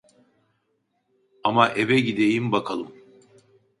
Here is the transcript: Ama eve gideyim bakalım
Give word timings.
Ama 1.43 1.69
eve 1.71 1.99
gideyim 1.99 2.51
bakalım 2.51 2.93